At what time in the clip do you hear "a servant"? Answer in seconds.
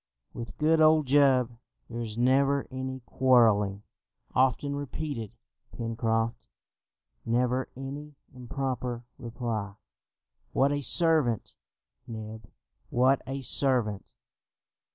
10.71-11.53, 13.27-14.11